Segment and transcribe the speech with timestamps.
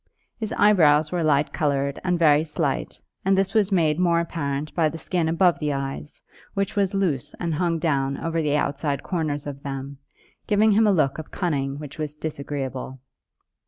[0.39, 4.89] His eyebrows were light coloured and very slight, and this was made more apparent by
[4.89, 6.23] the skin above the eyes,
[6.55, 9.99] which was loose and hung down over the outside corners of them,
[10.47, 12.97] giving him a look of cunning which was disagreeable.